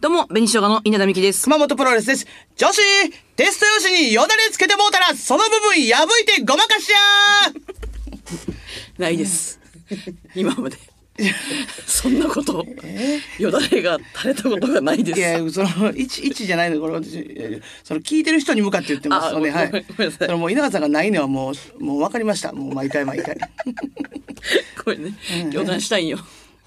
[0.00, 1.44] どうも、紅生姜の稲田美希です。
[1.44, 2.26] 熊本プロレスです。
[2.56, 2.80] 女子、
[3.36, 6.96] テスト用紙によだれつけてもうたら、その部分破いてごまかしや
[8.96, 9.60] ないです。
[10.34, 10.78] 今まで。
[11.86, 12.64] そんなこと、
[13.38, 15.18] よだれが垂れたことがないです。
[15.18, 19.66] いや、その、一、一じゃないの、これ私、その聞いてる人に向かって言ってますので、はい。
[19.66, 22.52] あごめんごめんなさいそのもう稲川さんがないのはもう、もう分かりました。
[22.52, 23.36] もう毎回毎回。
[24.82, 25.14] これね、
[25.52, 26.18] 予断したいんよ。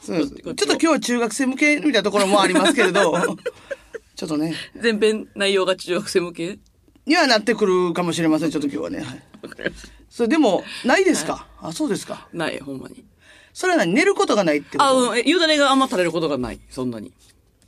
[0.04, 3.14] ちょっと今日は中学生向けみたいなところもありますけれど、
[4.16, 6.60] ちょっとね、前編内容が中学生向け？
[7.06, 9.00] にはなってくるかもしれません、ちょっと今日はね。
[9.00, 9.24] はい。
[9.42, 9.90] わかりました。
[10.10, 12.28] それでも、ないですか、あ、そうですか。
[12.34, 13.06] ない、ほんまに。
[13.54, 13.94] それは何？
[13.94, 14.84] 寝ることがないってこと？
[14.84, 16.60] あ、うん、えよだれがあんま垂れることがない。
[16.70, 17.14] そんなに。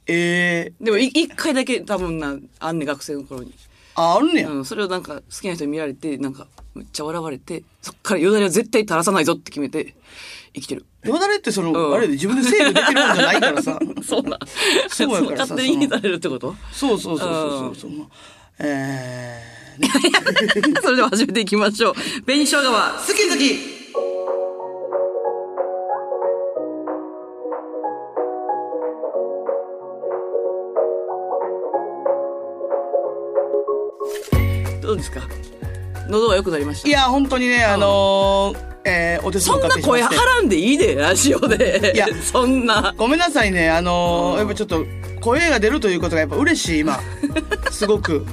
[0.07, 3.53] ええでも、い一回だけ多分な、あんね、学生の頃に。
[3.95, 4.49] あ、あるねや。
[4.49, 9.95] うん、それをなんか好きな人に見られて、なんか、めっちゃ笑われて、そっからよだれを絶対垂らさないぞって決めて、
[10.53, 10.85] 生きてる。
[11.05, 13.79] よだれってその、うんあれで自分で制御できるもんじゃないからさ。
[14.07, 14.39] そうなん。
[14.89, 16.55] そうやからさ勝手に垂れるってこと？
[16.71, 17.91] そうそうそうそうそうそう。
[18.59, 19.89] えー、ね
[20.81, 21.93] それでは始めていきましょう。
[22.23, 23.75] 紅生姜は、好き好き
[34.81, 35.21] どうですか？
[36.09, 36.87] 喉が良くなりました？
[36.87, 40.25] いや、本当にね、あのー、えー、お手数そんな声はおかけしまして。
[40.37, 41.91] らんでいいで、ラジオで。
[41.95, 42.93] いや そんな。
[42.95, 44.85] ごめんなさいね、あのー、やっぱちょっと、
[45.21, 46.99] 声が出るということがやっぱ嬉しい、今。
[47.71, 48.25] すごく。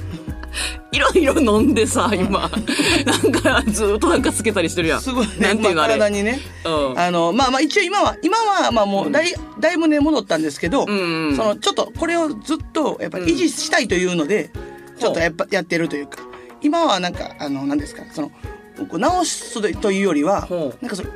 [0.91, 2.51] いろいろ飲んでさ、今。
[3.05, 5.01] なんか、ずっとなんかつけたりしてるやん。
[5.01, 5.93] すごいね、なんていうの、まああれ。
[5.95, 6.39] 体にね。
[6.63, 14.51] うんあの、まあまあ一応今は、今はまあもうだい、だいぶね、戻ったんですけど、んうんその、ちょっとこれをずっと、やっぱり維持したいというので、
[14.99, 16.19] ちょっとやっぱやってるというか、
[16.61, 18.31] 今はなんか、あの、何ですか、その、
[18.77, 20.47] こう治すというよりは
[20.81, 21.09] なんかその、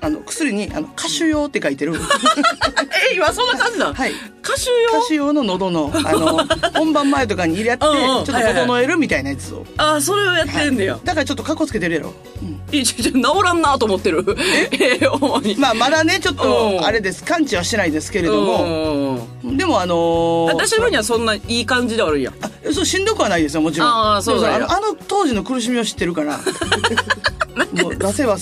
[0.00, 1.94] あの、薬に、あの、歌手用って書いてる、
[3.12, 3.92] え、今そんな感じだ。
[3.92, 4.12] はい。
[4.42, 4.98] 歌手用？
[5.00, 6.38] 歌手用の喉の、あの、
[6.74, 8.00] 本番前とかに入れて、ち うんうん。
[8.18, 9.64] ょっと整えるみたいなやつを。
[9.76, 11.00] あ、それをやってんだよ。
[11.04, 12.14] だからちょっとカッコつけてるやろ。
[12.42, 12.58] うん。
[12.74, 13.12] いやち治
[13.44, 14.24] らんなと思ってる。
[14.72, 15.56] え、 主に。
[15.56, 16.38] まあまだね、ちょっうん。
[16.78, 22.32] と、あれです、完治はしてないですけれども、うんでもあのー私の方にはそんないい感じではあるんや。
[22.42, 23.88] あそうしんどくはないですよもちろん。
[23.88, 24.68] あーそうあの
[25.06, 26.38] 当時の苦しみを知ってるから。
[27.82, 28.36] もう出せば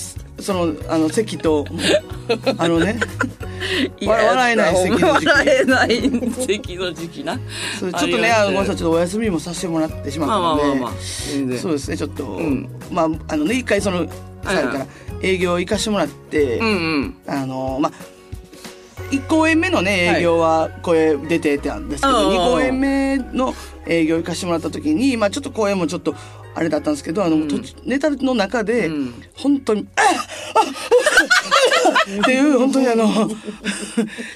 [0.47, 1.65] そのあの席と
[2.57, 2.97] あのね。
[4.07, 5.25] わ笑えない席の時期。
[5.27, 7.37] 笑えない席の時期な。
[7.37, 11.57] ちょっとねあのごめんなさいちょっとお休みもさせてもらってしままあったので、まあまあ。
[11.59, 12.69] そうですねちょっと、ん。
[12.89, 14.07] まああのね一回その
[14.43, 14.87] さはいから
[15.21, 17.15] 営業行かしてもらって、うんうん。
[17.27, 17.91] あのまあ
[19.11, 23.53] 1公演目のね営業は声出てたんですけど、うん2公演目の
[23.85, 26.15] 営業行かしてもらった時に、まあ、ちょっと声もちょっと
[26.57, 29.23] あれだったんですけどあの、途中ネタの中で、うん。
[29.35, 33.07] 本当に「あっあっあっっていう本当にあの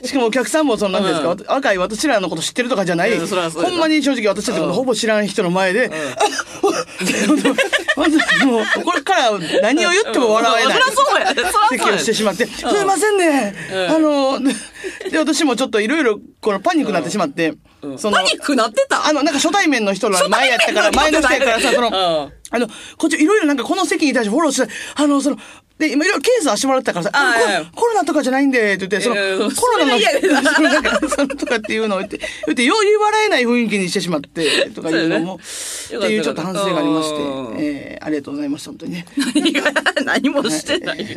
[0.03, 1.45] しかもお客さんもその何ですか、うん。
[1.47, 6.27] 若い私らのこと知ってるとかじゃない、うんほんまに正直私たちほぼ知らん人の前で「あっ
[6.61, 7.53] 本当
[7.95, 10.81] 本当にもうこれから何を言っても笑えない。
[11.77, 11.89] 席。
[11.89, 13.55] をしてしまって、すいませんね、
[13.89, 14.53] あの、で
[15.09, 17.53] で、私もちょっといろいろ、このパニックになってしまって、
[17.97, 19.07] そのパ、ニックなってた？
[19.07, 21.93] あの、なんか初対面の人の前やったから、前の人やからさ、その、うん
[22.53, 25.37] あの、こっちいろいろなんかこの席に対してフォローして、あの、その、
[25.77, 35.37] で、今いろいろケースはしてもらってたからさ、ああコロナとかじゃないんで、って言って、その、コロナの、そなそのなんかそのとかっていうのを言って、言って、より笑えない雰囲気にしてしまって、とかいうのも、っ
[35.87, 39.05] ていうちょっと反省がありましてうん、えーありがとうございました、本当にね。
[39.35, 39.71] 何が
[40.03, 41.05] 何もしてないよ。
[41.05, 41.09] い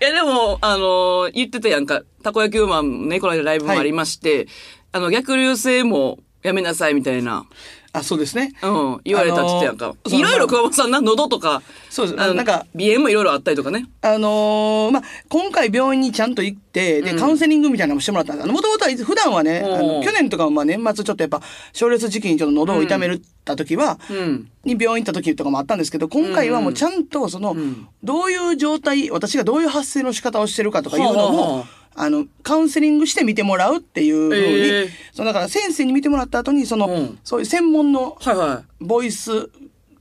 [0.00, 4.46] や、でも、あの言ってたやんか、たこ焼きウーマンね、この間ライブもありまして、
[4.92, 7.46] あの、逆流性もやめなさいみたいな、
[7.92, 8.52] あ、そうですね。
[8.62, 9.86] うん、言われたって言ってたやんか。
[9.86, 13.86] あのーいろいろ熊本さんな、喉とか、そうですあのなんか鼻炎もいろいろあったりとかね。
[14.02, 18.48] あのーまあ、今回病院にちゃんと行って、で、カウンセリングみたいなのもしてもらったんです。
[18.48, 24.48] もともとは、普段はね、あおの、ー去年とかはまあ年末ちょっとやっぱ、症烈時期にちょっと喉を痛めるた時は、うん。
[24.64, 27.56] に病院行った時とかもあったんですけど、今回はもうちゃんとその、
[28.04, 37.18] どういう状態、私がどういう発声の仕方をしてるかとかいうのはあはもあ、あの、カウンセリングして見てもらうっていうふうに、ええそのだから先生に見てもらった後に、その、うん。
[37.24, 39.50] そういう専門のはいはボイス、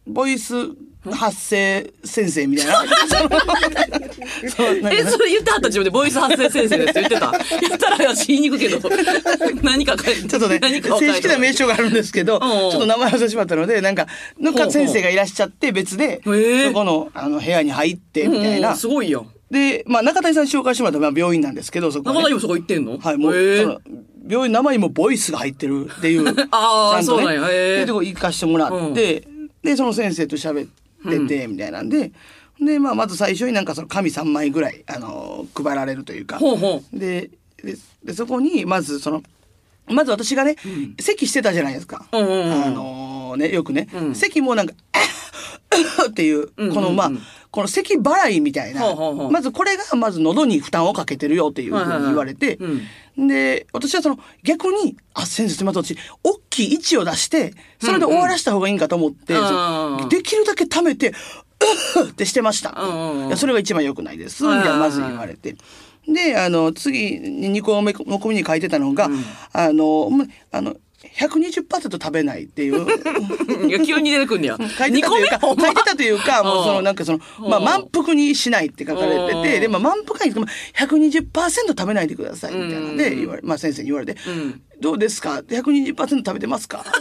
[0.08, 0.54] ボイス
[1.12, 2.84] 発声先生みたいな。
[4.44, 4.50] え、
[5.04, 7.32] かそれ言ってはった自分でボイス発声先生ですって言ってた。
[7.62, 8.90] 言ったら私言いにくいけど、
[9.64, 12.46] 何か書いて、ちょっとね、正式な名称があるんですけど、ちん。
[12.46, 14.08] ょっと名前忘れてしまったので、なんか、
[14.40, 14.74] のかほうほう。
[14.74, 16.30] 先生がいらっしゃって別で、そ
[16.74, 18.60] この、あの、部屋に入って、みたいうんう。
[18.62, 18.78] なん。
[18.78, 19.28] すごいよ。
[19.52, 22.98] で、まあ、中谷さん紹介してもらったまあ病院なんですけど、そこはね、中谷もそこ行ってんの？
[23.00, 23.82] はい、もう、
[24.28, 26.28] 病院の名前にもボイスが入ってるっていう。
[26.52, 27.18] あ ーちゃんとね。
[27.18, 27.84] そうなんや。
[27.84, 29.28] っこ行かしてもらって、
[29.64, 30.70] で、その先生と喋っ
[31.10, 32.12] てて、みたいなんで、
[32.62, 37.32] で、まあ、まず最初になんかその紙3枚ぐらい、あの配られるというか、ほうほで、
[37.64, 39.24] で、でそこに、まずその、
[39.88, 40.56] まず私がね、
[41.00, 42.06] 咳してたじゃないですか。
[42.12, 42.64] うんうんうん。
[42.64, 44.16] あのね、よくね、うん。
[44.16, 44.74] 咳もなんか、
[46.10, 47.12] っていう、この、まあ、
[47.52, 48.96] この咳払いみたいな、
[49.32, 52.60] まずこれがまず喉に負担をかけてるよっていうふうに言われて、
[53.18, 59.34] で、私はその逆に、あ、先生すみません、私、大きい位置を出して、それで終わらした方がいいんかと思って、
[60.10, 61.14] できるだけ溜めて、う
[62.08, 62.76] っってしてました。
[63.36, 64.44] それが一番良くないです。
[64.44, 65.56] みたいなまず言われて。
[66.08, 67.94] で、あの、次に2個目
[68.34, 69.10] に書いてたのが、
[69.54, 70.76] あの、まあの、
[71.18, 72.86] 120%食べないっていう。
[73.68, 74.58] いや、急に出てくんねや。
[74.78, 86.84] 書いてたというか、書いてたというか、もうそのなんかその、まあうん満腹にしないって書かれてうんて、で、まあ満腹に120%食べないでくださいみたいなので、言われ、まあ先生に言われてん、どうですか ?120% 食べてますか？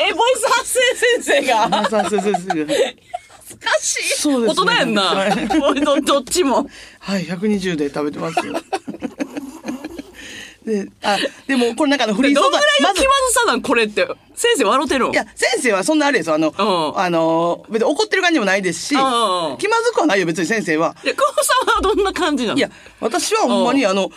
[0.00, 1.68] え、ボイス発声先生が。
[1.68, 4.16] まあさ先生が懐かしい。
[4.18, 5.14] そうですね大人やんな
[6.02, 6.68] どっちも。
[6.98, 8.54] はい、120で食べてますよ。
[10.64, 14.08] で、あ、でもこれなんかあのフリー素どんぐら材いの気まずさなんこれって。
[14.34, 16.34] 先生笑うてるんいや、先生はそんなあれですよ。
[16.34, 16.54] あの、ん
[16.98, 20.96] あの、別に怒ってる感じもないですし、気うんまずくはないよ、別に先生は。
[21.04, 22.58] いや、久保さんはどんな感じなの？
[22.58, 22.70] いや、
[23.00, 24.10] 私はほんまにあの、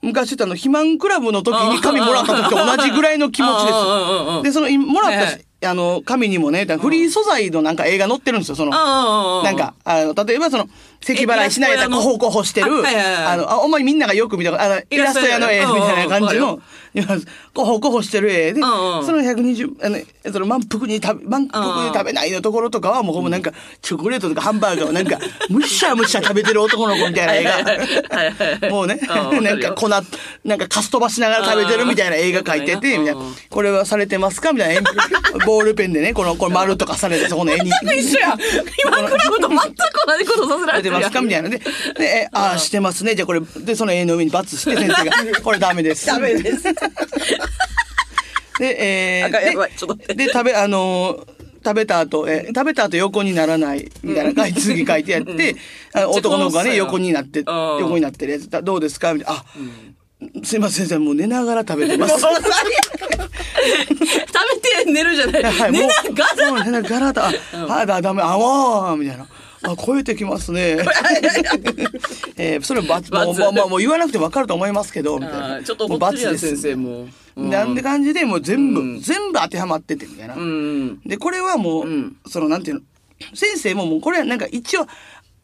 [0.00, 4.42] 昔言ったあの、肥満クラブの時に紙もらった時と同じぐらいの気持ちです。
[4.44, 8.72] で、その、今もらったはいはいあの、紙にもね、フリー素材のなんか映画載ってるんですよ、その。
[8.74, 10.68] あなんか、あの、例えばその、
[11.04, 11.96] 咳払いしないでイラスト屋の。
[11.98, 15.50] コホコホしてる、あの、あ、ほんまにみんながよく見た、あの、イラスト屋の。
[15.50, 16.60] 絵みたいな感じうんの、
[17.52, 18.52] コホコホしてる絵。
[18.52, 19.98] で、その120、あの、
[20.32, 23.52] その満腹に食べ、満腹で食べないのところとかはもうなんか、
[23.82, 25.18] チョコレートとかハンバーガーをなんか、
[25.50, 27.72] むしゃむしゃ食べてる男の子みたいな絵はいは
[28.54, 28.98] いが、もうね、
[29.32, 30.04] うんなんか粉、なん
[30.58, 33.20] かかす飛ばしながら食べてるみたいな映画描いてて、みたいな。
[33.20, 33.34] うん。
[33.50, 34.52] これはされてますか？
[34.52, 34.82] みたいな。
[35.46, 37.70] ボールペンでね、この、これ丸とかされて、そこの絵に。
[37.98, 38.36] 一緒や。
[38.84, 39.64] 今クラブと全く
[40.06, 41.48] 同じことさせらされてますかみたいな。
[41.48, 41.64] で、で、
[42.04, 43.14] え、ああ、してますね。
[43.14, 45.12] じゃあこれ、で、その絵の上にバツして先生が、
[45.42, 46.06] これダメです。
[46.06, 46.62] ダメです。
[48.58, 55.56] で、えー、で、で、食べ、あのー食べた後、え、食べた後横にならない、みたいな書いて、次書いてやって、
[55.94, 59.40] あの男の子がね、横になって、ん横になってるやつ、だどうですかみたいな。
[59.40, 59.44] あ、
[60.44, 62.20] すいません、先生、もう寝ながら食べてます。
[62.20, 62.50] 食べ
[64.84, 65.42] て寝るじゃない。
[65.42, 66.64] はい、寝もうながら。
[66.64, 67.30] 寝ながらだ。
[67.68, 69.26] あ、あだ、ダメ、あわーみたいな。
[69.64, 70.78] あ、超えてきますね。
[72.36, 75.62] えー、それバツ、もう、まあ、まあ、もう言わなくてわかると思いますけど、みたいな。
[75.62, 77.08] ちょっとも怒ってる先生も。
[77.36, 80.34] うなんで感じで、もう全部、うん全部当てはまってて、みたいな。
[80.34, 81.00] うん。
[81.00, 82.82] で、これはもう、うんその、なんていうの、
[83.34, 84.86] 先生ももう、これはなんか一応、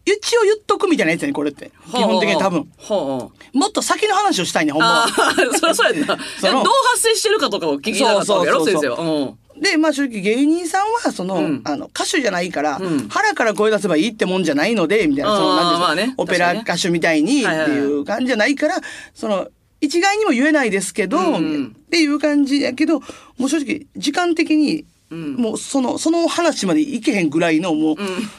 [0.04, 1.70] 一応言っとくみたいなやつやね、これって。
[1.90, 2.68] 基本的に多分。
[2.88, 3.32] も
[3.68, 5.30] っと先の話をしたいね、ほんまあは。
[5.30, 6.06] あ、 そりゃそうやんな。
[6.06, 9.34] どう発生してるかとかを聞きなかったわけやろ、先生は。
[9.60, 9.64] うん。
[9.64, 11.60] で、まあ正直芸人さんは、その、うん。
[11.64, 13.08] あの、歌手じゃないから、うん。
[13.08, 16.14] 腹から声出せばいいってもんじゃないので、みたいな、その、なんですかまあね。
[16.16, 18.76] オペラ歌手みたいにってはいう感じじゃないから、
[19.14, 19.48] その、
[19.80, 21.66] 一概にも言えないですけど、うんうん。
[21.66, 23.00] っていう感じやけど、
[23.38, 25.34] もう正直、時間的に、うん。
[25.34, 27.96] もうその、その話までいけへんぐらいの、もう、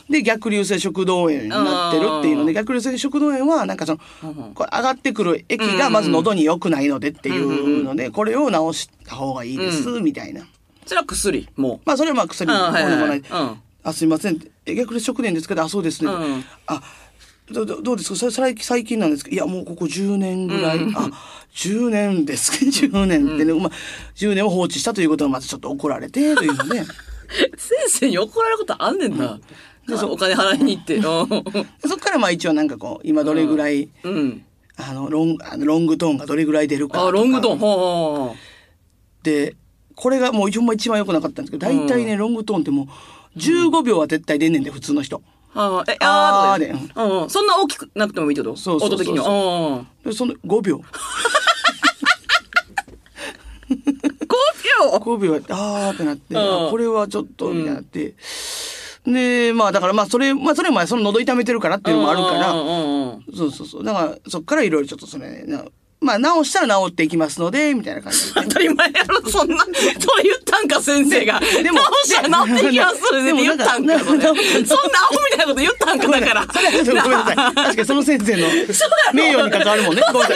[0.09, 3.99] で、逆流性食道炎になってるっていうので、逆流性食道炎は、なんかその、
[4.53, 10.43] これ上がってくる液がまず喉に良くないのでっていうので、これを治した方がいいです、みたいな。
[10.85, 13.17] それは薬、もまあ、それはまあ薬もうんはいはいもない。
[13.19, 14.39] うんあ、すいません。
[14.67, 16.11] え逆に食年ですけど、あ、そうですね。
[16.11, 16.81] うんあ、
[17.51, 18.15] どどどうですか？
[18.15, 20.79] それ最最近なんですかいや、もうここ10年ぐらい。
[20.95, 21.09] あ、
[21.55, 23.71] 10年ですけど、 10年ってね、まあ、
[24.15, 26.85] 10年を放置したということはまずちょっと怒られて、というので、う。
[27.57, 29.39] 先生に怒られることあんねんな。
[29.87, 30.95] でそうお金払いに行って。
[30.97, 31.01] で
[31.89, 34.13] そっからまあ一応なんかこう、今どれぐらい、うん。
[34.13, 34.45] うん。
[34.77, 37.07] あの、ロンあのロングトーンがどれぐらい出るか。
[37.07, 37.57] あ、ロングトーン。
[37.57, 39.55] ほうほうほうで、
[40.01, 42.87] これがもうほんま一番良くなかったんですけど、大体ね、ロングトーンっても
[43.35, 45.21] う、15秒は絶対出んねんで、普通の人。
[45.53, 46.71] あーえ、あーあーでで。
[46.73, 47.29] うんうん。
[47.29, 48.55] そんな大きくなくてもいいってこと？
[48.57, 49.27] そうそうそう音的には。
[49.27, 49.87] うん。
[50.09, 50.77] で、その5秒。
[50.77, 50.83] 5
[53.69, 58.15] 秒？5秒やって、あーってなって、これはちょっと、みたいになって。
[59.05, 62.53] で、まあだからまあそれ、まあそれもその喉痛めてるからっていうのもあるから。
[62.53, 63.83] そうそうそう。
[63.83, 65.63] だからそっからいろいろちょっとそれ、な
[66.01, 68.41] まあ治したら治っていきますので、みたいな感じで。
[68.41, 71.39] 当たり前やろ、 そんな、それ言ったんか、先生が。
[71.39, 76.47] ででも直したら治っていきますってでも言ったんか、そんなアホみたいなこと言ったんか、だから。
[76.47, 77.35] ごめんなさい。
[77.35, 78.47] 確かにその先生の
[79.13, 80.01] 名誉に関わるもんね。
[80.11, 80.35] ごめんな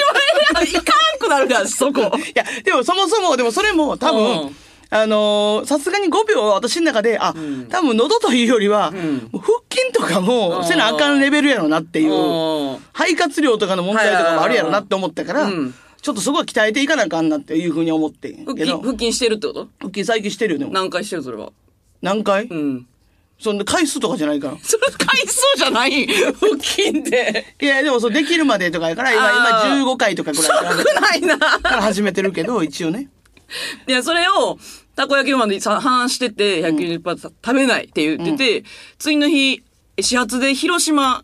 [0.59, 0.69] さい。
[0.69, 0.83] いかん
[1.19, 2.01] くなるから、そこ。
[2.15, 4.55] いや、でもそもそも、でもそれも多う分ん、
[4.89, 7.33] あのーさすがに5秒は私の中で、あ、
[7.69, 8.91] 多分喉というよりは、う
[9.39, 19.67] 腹筋とかもせなあかんレベルやろなっていううん、肺活量とかの問題とかもあるやろなって思ったからうん、ちょっとそこは鍛えていかなあかんなっていうふうに思ってん腹筋、けど、腹筋してるってこと？
[19.79, 20.71] 腹筋最近してるよ、でも。
[20.71, 21.51] 何回してる、それは？
[22.01, 22.45] 何回？
[22.45, 22.87] うん。
[23.37, 24.57] そんな回数とかじゃないから。
[24.63, 26.07] それ回数じゃない？
[26.07, 27.55] 腹筋で。
[27.61, 29.29] いや、でもそう、できるまでとかやから、今、
[29.67, 31.37] 今15回とかぐらいから少ないな。
[31.37, 33.09] から始めてるけど、一応ね。
[33.87, 34.57] いや、それを、
[34.95, 39.61] たこ焼きマンでさ話してて、190パー食べないって言ってて、次の日、
[39.99, 41.23] 始発で広島、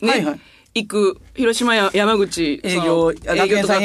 [0.00, 0.40] ね、はいはい。
[0.74, 3.80] 行く、広島や山口、営業営業とか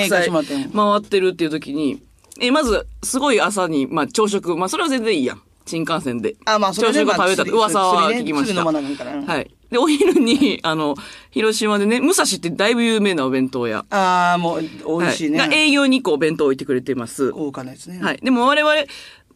[0.74, 2.02] 回ってるっていう時に、
[2.40, 5.42] え、まず、すごい朝に、まあ、朝食、まあ、それは全然いいやん。
[5.68, 6.36] 新幹線で。
[6.46, 8.64] あまあそれ朝ね食食べたってまあ噂は聞きました。
[8.64, 9.52] まなあかんからはい。
[9.70, 10.96] で、お昼に、あの、
[11.32, 13.86] 広島でね、武蔵ってだいぶ有名なお弁当屋。
[13.90, 15.40] ああ、もう、美味しいね。
[15.40, 17.32] はい、が営業にこう弁当を置いてくれてます。
[17.32, 18.00] 豪華なやつね。
[18.02, 18.18] はい。
[18.24, 18.74] でも我々、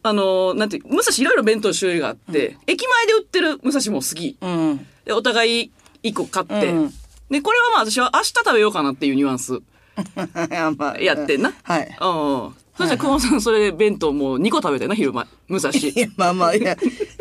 [0.04, 4.36] あのーなんて武蔵いろいろ弁当種類があって、駅前で売ってる武蔵も好き。
[4.40, 4.86] うん。
[5.04, 5.70] で、お互い
[6.02, 6.92] 一個買って、うん
[7.32, 9.60] で、これはまあ私は明日食べようかなっていうニュアンス
[10.76, 11.54] まあやってんな。
[11.62, 11.96] はい。
[11.98, 12.06] う
[12.50, 12.54] ん。
[12.76, 15.26] そしたら、久保さんそれで弁当もう2個食べてんな、昼間。
[15.48, 15.70] 武蔵。
[15.72, 16.76] いや、まあまあ、いや、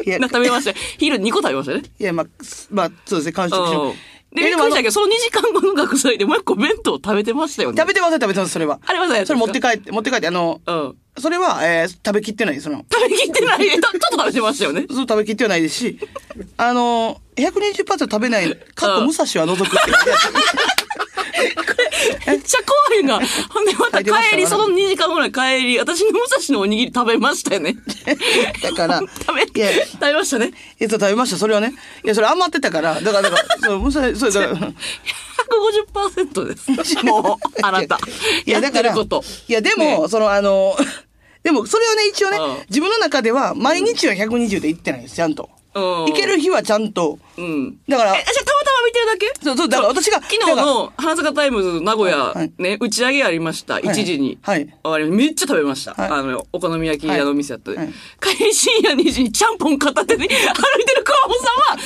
[0.05, 0.73] いや、 な食べました。
[0.97, 1.83] 昼2個食べましたね。
[1.99, 2.25] いや、まあ、
[2.71, 3.93] まあ、そうですね、完食しもあの
[4.33, 7.77] くりしたけど、その2時間後の学祭でもう一個弁当食べてましたよね。
[7.77, 8.79] 食べてます食べてます、それは。
[8.85, 10.95] あれは何やったそれ持って帰って、持って帰って、あの、うん。
[11.17, 13.69] それは、えー食べきってない、その、食べきってない。
[13.69, 14.85] ちょっと食べてましたよね。
[14.89, 15.99] そう食べきってはないですし、
[16.55, 19.91] あの、120%食べない、かっこ武蔵は除くって
[22.27, 22.59] めっちゃ
[22.89, 23.19] 怖いな。
[23.49, 27.75] ほんで、また帰り、その2時間ぐらい帰り、私の武蔵のおにぎり食べましたよね。
[28.61, 30.51] だから、食べ、食べましたね。
[30.79, 31.73] いや、食べました、それはね。
[32.03, 34.73] いや、それ余ってたから、だから、だから、そう、武蔵、そう、だから、
[35.51, 37.05] 150%です。
[37.05, 37.99] もう、あなた。
[38.45, 38.95] いや、だから。
[38.95, 40.75] いや、でも、その、あの、
[41.43, 45.49] でも、それはね、一応ねうん、自分の中では、毎日は120で行ってないんです、ちゃんと。
[45.73, 47.77] うん行ける日はちゃんと、うん。
[47.87, 48.43] だからえ、、じゃ
[48.91, 49.31] てるだけ？
[49.43, 53.75] そうそうだから私が昨日の花坂タイムズ名古屋はいね、打ち上げありました。
[53.75, 54.37] 1時に。
[54.41, 54.67] はい。
[54.83, 55.93] 終わりめっちゃ食べました。
[55.93, 56.11] はい。
[56.11, 57.77] あの、お好み焼き屋の店やったで。
[57.77, 57.89] はい。
[58.21, 60.35] 帰り深夜2時にちゃんぽん片手に歩いて
[60.95, 61.79] る川本さんは、たま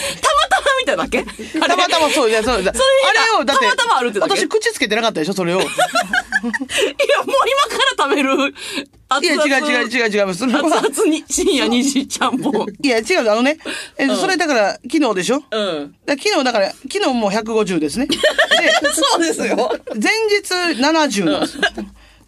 [0.50, 1.20] たま見ただけ？
[1.20, 1.68] あれ？
[1.68, 2.74] たまたまそう、いや、そうだ。
[2.74, 2.86] それ
[3.22, 4.36] あれを、だって、たまたまあるってだけ？
[4.36, 5.62] 私口つけてなかったでしょ、それを。
[5.62, 7.36] い いや、もう
[7.68, 8.54] 今から食べる。
[9.20, 10.34] 熱や、々違う違う違う違う。
[10.34, 12.66] それは、熱々に深夜2時ちゃんぽん。
[12.82, 13.58] いや、違う、あのね、
[13.98, 15.44] えそれだから、昨日でしょ？
[15.52, 15.96] うん。
[16.06, 18.08] ら昨日、だから、昨日も150ですね。
[18.10, 18.18] で、
[18.94, 19.72] そうですよ。
[19.96, 21.64] 前日70なんですよ。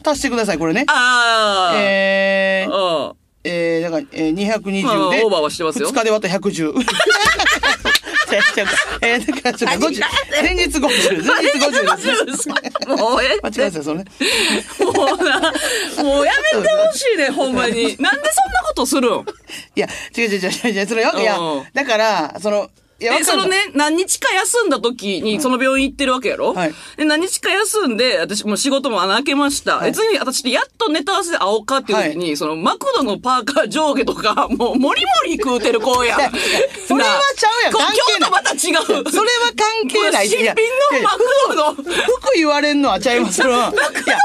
[0.06, 0.86] 足してください、これね。
[0.88, 1.78] ああ。
[1.78, 3.14] えー、うん。
[3.44, 6.74] えー、だから、えー、220で、まあオーバーはしてますよ2日で割った110。
[8.30, 8.68] 違う違う
[9.02, 10.02] えー、だからちょっと50、
[10.42, 12.56] 前日50、前日50ですね。
[12.98, 14.06] もうええ間違えました、それね。
[14.80, 15.40] もうな、
[16.04, 17.74] もうやめてほしいね、ほんまに。
[17.74, 18.22] なんでそんな
[18.68, 19.26] ことするん？
[19.76, 22.70] いや、違う違う違う違う違う、それよ、いやうん、だから、その、
[23.00, 26.54] いや、え、わかるそのね、何日か休んだ時に、その病院行ってるわけやろ？
[26.54, 29.78] はいで、何日か休んで、私もう仕事も穴開けました。
[29.78, 36.20] はい別に私やっとネタ合わせで会おうかっていう時に、そのマクドのパーカー上下とか、 もうもりもり食うてる子やん。
[36.88, 38.60] それはちゃうやん今日とまた違う。
[38.60, 39.06] それは
[39.56, 40.28] 関係ない。
[40.30, 40.54] 新品の
[41.04, 43.38] マクドの、マクド服言われんのはちゃいます。
[43.42, 43.72] それは。
[43.74, 44.18] いや、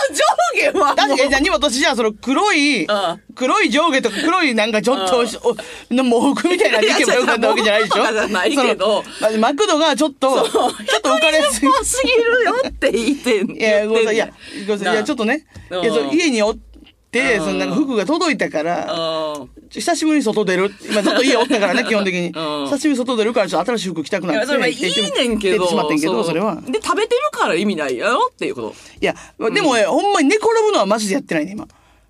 [0.65, 0.95] 上下は。
[0.95, 8.62] 確かに、じゃあ、荷物じゃあ、その黒いああ、黒い上下とか黒いなんかちょっと、おの喪服みたいなのでいけばよかったわけじゃないでしょ？
[8.63, 9.05] けど
[9.39, 10.71] マクドがちょっと、ちょっ
[11.03, 11.67] と浮かれすぎ。
[12.13, 13.51] るよって言って ん。
[13.57, 14.15] いや、ごめんなさい。
[14.17, 14.95] いや、ごめんなさい。
[14.95, 15.47] いや、ちょっとね。
[15.71, 20.71] いうんや、家におって、うんそのなんか服が届いたから、あ久しぶりに外出る。
[20.91, 22.29] 今ずっと家おったからね、 基本的に。
[22.29, 24.41] うん久しぶりに外出るから、ちょっと新しい服着たくなって。
[24.41, 25.59] や、それはいいねんけど。
[25.59, 26.55] 出てしまってんけど、うそれは。
[26.67, 28.75] で、食べてるから意味ないやろっていうこと。
[29.01, 29.15] いや、
[29.53, 31.69] でもね、ほんまに寝転ぶのはマジでやってないね、今。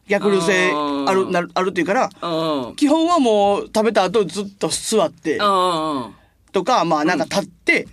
[0.09, 2.77] 逆流性うんある、なる、あるっていうから、うん。
[2.77, 6.15] 基本はもう食べた後ずっと座ってうん。
[6.53, 7.89] とか、まあなんか立って、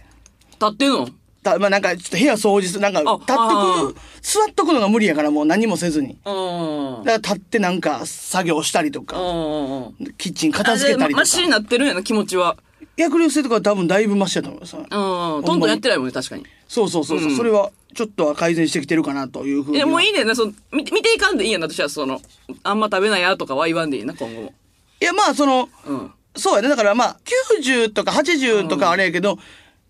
[0.53, 1.07] 立ってんの？
[1.41, 6.19] たまあなんかちょっと部屋掃除する、なんか立っとあく、座っとくのが無理やからもう何もせずに。
[6.25, 7.03] うん。
[7.05, 9.95] だから立ってなんか作業したりとか、うん。
[10.17, 11.25] キッチン片付けたりとかマ。
[11.25, 12.57] シになってるんやな、気持ちは。
[12.97, 14.75] 逆流性とかは多分だいぶマシやと思います。
[14.75, 14.83] うん。
[14.89, 16.45] トントンやってないもんね、確かに。
[16.67, 19.85] そうそうそうそう、うんそれはちょっとは改善してきてるかなというふうには。
[19.85, 22.21] いや、もういいねんな、その、見て見ていかんでいいやんな、私はその、
[22.61, 24.53] あんま食べないやとかは言わんでいいな、今後も。
[25.01, 26.11] いや、まあその、うん。
[26.39, 26.69] そうやね。
[26.69, 27.17] だからまあ、
[27.61, 29.37] 90とか80とかあれやけど、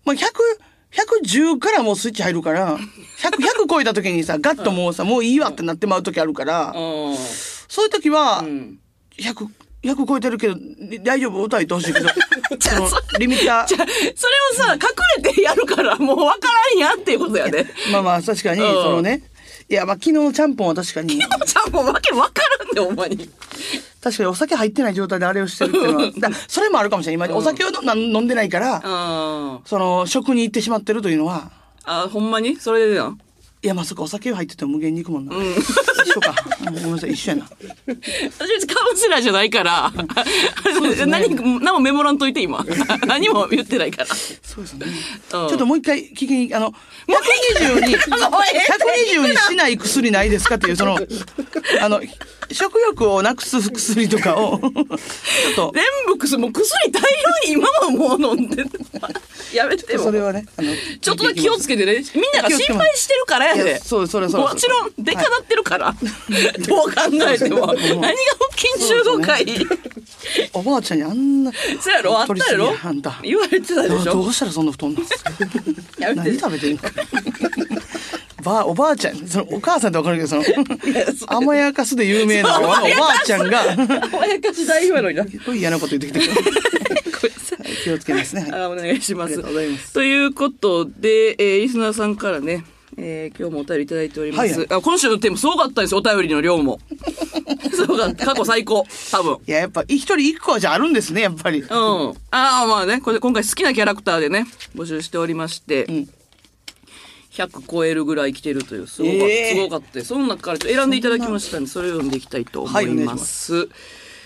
[0.04, 0.20] まあ100、
[0.92, 7.16] 110からもうスイッチ入るから、100、100超えた時にさ、ガッともうさ、もういいわってなってまう時あるから、うん。
[7.68, 8.78] そういう時はう、ん。
[9.18, 9.46] 100、
[9.84, 10.56] 100超えてるけど、
[11.04, 11.42] 大丈夫？
[11.44, 12.08] 歌いてほしいけど、
[12.60, 14.80] その、リミッタじゃあそれをさ、隠
[15.22, 17.64] れてやるから、もう分からんやんっていうことやで。
[17.64, 19.22] ー、まあまあ確かに、うんそのね、
[19.70, 23.30] いや、まあ昨日のちゃんぽんは確かに、 ちゃんもわけ分からんで、ほんまに。
[24.02, 27.28] 確かにお酒入ってない状態であれをしてるっていうのは、だそれもあるかもしれない。
[27.28, 28.78] 今、お酒を飲飲んでないから、う
[29.58, 29.60] ん。
[29.64, 31.50] その、食に行ってしまってるというのは、
[31.84, 32.56] あ、ほんまに？
[32.56, 33.16] それでな。
[33.62, 35.36] いや、まあそっか、お酒が入ってても無限に行くもんな。
[35.36, 35.52] うん。
[35.52, 36.34] 一緒か。
[36.64, 37.44] ごめんなさい、一緒やな。
[37.44, 39.92] 私カウンセラーじゃないから、
[41.06, 42.64] 何、何もメモらんといて今。
[43.06, 44.06] 何も言ってないから。
[44.06, 44.86] そうですね。
[45.30, 46.72] ちょっともう一回聞きに、あの、
[47.58, 47.98] 120に、おい
[49.18, 50.98] 120にしない薬ないですかっていう、その、
[51.82, 52.00] あの、
[52.52, 54.72] 食欲をなくす薬とかを、ちょっ
[55.54, 57.08] と、全部薬、もう薬大量
[57.46, 58.70] に今はもう飲んでる。
[59.54, 60.02] やめてよ。
[60.02, 60.46] それはね、
[61.00, 62.04] ちょっとだけ気をつけてね。
[62.14, 63.78] みんなが心配してるからやで。
[63.80, 65.94] そうそれそれもちろん、出かなってるから。
[66.68, 66.94] どう考
[67.28, 67.66] えても。
[67.74, 68.14] 何が腹
[68.56, 69.66] 筋中度会
[70.52, 72.72] おばあちゃんにあんな、そうやろあったやろ？
[73.22, 74.12] 言われてたでしょ？
[74.12, 75.00] どうしたらそんな太んの？
[75.98, 76.80] 何食べてんの？
[78.42, 79.28] ばおばあちゃん。
[79.28, 80.42] そのお母さんってわかるけどその
[81.26, 82.82] 甘やかすで有名なおばあ
[83.24, 83.62] ちゃんが。
[84.12, 85.54] おやかし代表やのにな。
[85.54, 86.34] 嫌なこと言ってきて
[87.84, 88.62] 気をつけますね、はい。
[88.62, 89.92] あお願いします。
[89.92, 92.64] ということで、えーリスナーさんからね、
[93.02, 94.40] えー今日もお便りいただいております。
[94.40, 96.78] はいはいあ今週のテーマすごかったですよ、お便りの量も。
[97.72, 98.26] すごかった。
[98.26, 98.84] 過去最高。
[99.10, 99.38] 多分。
[99.46, 101.68] いややっぱ一人一個はじゃああるんですねやっぱりうん。
[101.68, 106.08] ああ、まあね、これ今回好きなキャラクターでね、募集しておりまして、ん
[107.32, 110.04] 100超えるぐらい来てるという、すごかった、えーすごかった。
[110.04, 113.68] その中から選んでいただきましたんで、それを読んでいきたいと思います。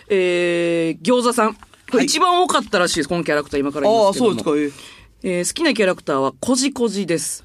[0.08, 1.54] えー、餃子さん。
[1.90, 4.42] これ一番多かったらしいです、このキャラクター今から言いああますけども。
[4.42, 4.82] そうですか
[5.22, 7.44] えー好きなキャラクターはコジコジです。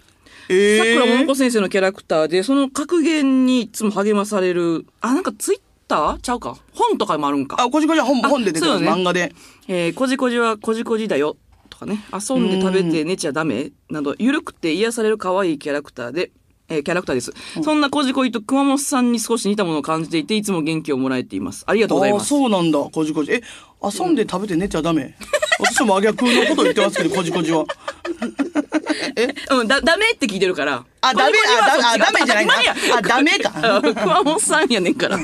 [0.50, 6.18] えさくらももえこ先生のキャラクターで、その格言にいつも励まされる、あ、なんかツイッター？
[6.20, 7.58] ちゃうか本とかもあるんか。
[7.60, 9.34] あこじこじは本あ本で出てます、ね漫画で
[9.68, 11.38] えー、こじこじはこじこじだよ。
[11.70, 12.00] とかね。
[12.14, 16.32] 遊んで食べて寝ちゃダメなど、ゆるくて癒される可愛いキャラクターで、
[16.68, 17.34] えーキャラクターです。
[17.64, 21.64] そんなこじこじと熊本さんに少し似たものを感じていて、いつも元気をもらえています。
[21.68, 22.30] ありがとうございああます。
[22.30, 23.42] そうなんだこじこじえ
[23.82, 25.16] 遊んで食べて寝ちゃダメ。
[25.60, 27.66] 私も真逆のこと言ってますけどこじこじは。
[29.52, 30.86] うん、だ、ダメって聞いてるから。
[31.02, 32.50] あダメあダメじゃないな。
[32.52, 32.76] 当たり前や。
[32.98, 35.18] あダメかうん熊本さんやねんから。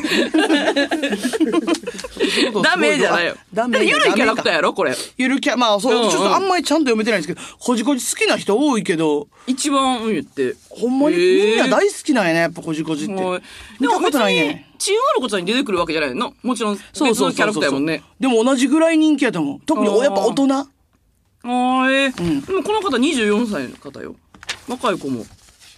[2.63, 3.35] ダメじゃないよ。
[3.53, 4.95] ダメゆるいキャラクターやろこれ。
[5.17, 6.09] ゆるキャまあそう、うんうん。
[6.11, 9.27] ちょっとあんまりちゃんと読めてないんですけどこじこじ好きな人多いけど。
[9.47, 10.55] 一番言って。
[10.69, 11.49] ほんまにへー。
[11.51, 13.13] みんな大好きなんやねやっぱこじこじって。
[13.13, 13.41] はい。
[13.79, 14.47] 見たことないね。
[14.47, 16.33] に、チンワルコちゃんに出てくるわけじゃないの？
[16.43, 18.03] もちろん、別のキャラクターやもんね。
[18.19, 19.59] でも同じぐらい人気やと思う。
[19.65, 20.53] 特にやっぱ大人。
[20.53, 20.65] あ
[21.43, 22.21] あ、ええで
[22.53, 24.15] もこの方24歳の方よ。
[24.67, 25.25] 若い子も。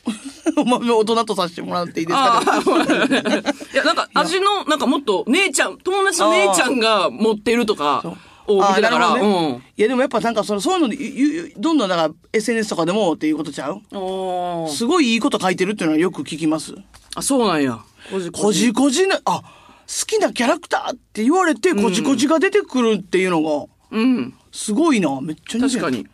[0.65, 2.41] まあ大人とさせてもらっていいですか？
[3.73, 8.03] いや、なんか味の、なんかもっと姉ちゃん、友達の姉ちゃんが持ってるとか
[8.45, 9.21] を見てたから、ね。
[9.21, 9.55] うん。
[9.77, 13.81] いやでもやっぱなんかそのそういうのどんどんだから SNS とかでもっていうことちゃう？
[13.91, 16.75] あすごいいいこと書いてるっていうのはよく聞きます。
[17.15, 17.79] あ、そうなんや。
[18.09, 18.19] こ
[18.51, 19.07] じこじ。
[19.07, 23.65] なあ好きなキャラクターって言われてこじこじが出てくるっていうのが。
[23.91, 24.33] うん。
[24.51, 25.21] すごいな。
[25.21, 25.81] めっちゃ似てる。
[25.81, 26.05] 確かに。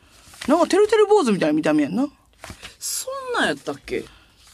[0.48, 2.08] なんかてるてる坊主みたいな見た目やんな。
[2.78, 4.04] そんなんやったっけ？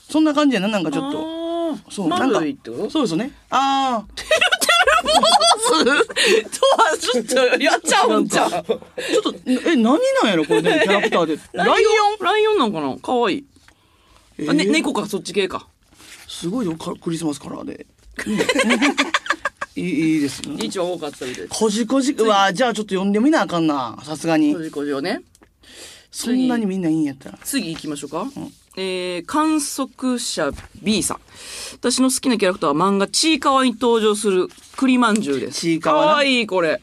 [0.10, 1.40] そんな感じやななんかちょっと。
[1.84, 2.90] とそうなんか丸いってこと？
[2.90, 3.32] そうですね。
[3.50, 4.08] ああ
[5.04, 5.10] 坊
[5.84, 5.86] 主？
[5.86, 8.50] とはちょっとやっちゃうんちゃう？
[8.50, 11.40] ちょっとえ何なんやろこれでも キャラクターで。
[11.54, 12.26] ライオン？
[12.26, 12.58] ライオン？
[12.60, 12.98] なんかな？
[12.98, 13.46] かわいい。
[14.48, 14.72] あ、ね、えー。
[14.72, 15.68] 猫かそっち系か。
[16.30, 17.88] すごいよかクリスマスカラーで
[19.76, 21.60] いいいいですね一番多かったみたいです。
[21.60, 25.22] こじこじうわじゃあちょっと読んでみなあかんなさすがにこじこじをね。
[26.12, 28.28] そんなにみんないいんやったら次行きましょうか。
[28.76, 31.20] えー、観測者 B さん。
[31.74, 35.62] 私の好きなキャラクターは漫画ちいかわに登場する栗まんじゅうです。
[35.62, 36.82] ちいかわなかわいい、これ。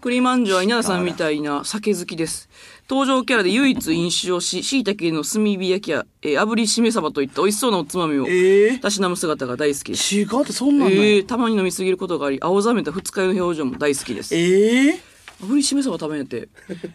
[0.00, 2.48] 栗まんじゅうは稲田さんみたいな酒好きです。
[2.90, 10.04] 登場キャラで唯一飲酒をし、椎茸の炭火焼きや、えー、炙りしめ鯖といった美味しそうなおつまみを、ええたしなむ姿が大好きです。
[10.04, 14.34] ちいかわってそんなんなんやえー、たまに飲みすぎることがあり、青ざめた二日酔いの表情も大好きです。
[14.34, 15.00] ええ
[15.42, 16.48] 炙りしめ鯖食べんやって。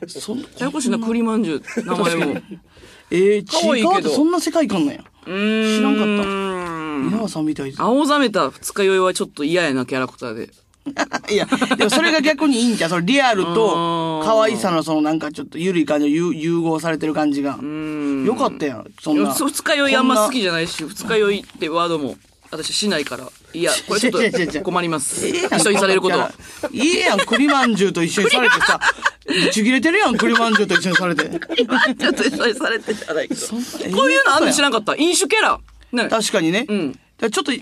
[0.07, 2.41] そんややこしいな、栗まんじゅう、名前も。
[3.11, 5.77] ええち可愛いけどそんな世界観なんやうーん。
[5.77, 10.49] 知らんかったた稲葉さんみたい青ざめた二日酔いはちょっと嫌やな、キャラクターで。
[11.31, 18.25] いやでもそれが逆にいいんじゃんそのリアルと可愛さのそのなんかちょっと緩い感じの融融合されてる感じがうん。
[18.25, 22.15] よかったやんそんな二日酔いあんま好きじじゃないし、二日酔いってワードも
[22.51, 23.27] 私しないから。
[23.53, 24.11] いや、 これちょっ
[24.51, 25.27] と困ります。
[25.27, 26.31] 一緒にされることは。
[26.71, 28.79] いいやん栗まんじゅうと一緒にされてさ
[29.25, 33.47] ぶち切れてるやん栗まんじゅうと一緒にされてちょっと一緒にされてじゃないけど。
[33.47, 33.55] こ
[34.05, 34.95] ういうのあんの知らんかった。
[34.95, 35.59] 飲酒キャラ。
[35.91, 36.09] ね。
[36.09, 37.53] 確かにね、うんちょっと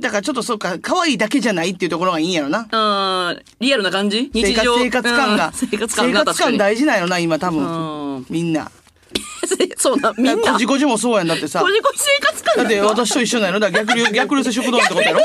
[0.00, 2.68] だからちょっとそうか可愛いだけじゃないっていうところがいいんやろな。
[2.70, 4.30] あーリアルな感じ？
[4.32, 4.78] 日常？
[4.78, 5.46] 生活感が。
[5.48, 6.56] うん生活感が生活感。
[6.56, 8.26] 大事なんやろな今多う分ん。
[8.30, 8.70] みんな。
[9.78, 10.52] そうな、みんな。
[10.52, 11.60] こじこじもそうやんだってさ。
[11.60, 12.80] こじこじ生活感だって。
[12.80, 13.60] 私と一緒なんやろ？
[13.60, 15.20] だから逆流 逆流性食道ってことやろ？